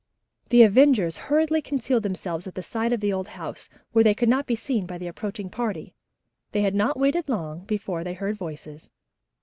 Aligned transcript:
The 0.49 0.63
avengers 0.63 1.17
hurriedly 1.29 1.61
concealed 1.61 2.01
themselves 2.01 2.47
at 2.47 2.55
the 2.55 2.63
side 2.63 2.91
of 2.91 3.01
the 3.01 3.13
old 3.13 3.27
house 3.27 3.69
where 3.91 4.03
they 4.03 4.15
could 4.15 4.29
not 4.29 4.47
be 4.47 4.55
seen 4.55 4.87
by 4.87 4.95
an 4.95 5.05
approaching 5.05 5.47
party. 5.47 5.93
They 6.53 6.61
had 6.63 6.73
not 6.73 6.97
waited 6.99 7.29
long 7.29 7.65
before 7.65 8.03
they 8.03 8.15
heard 8.15 8.35
voices. 8.35 8.89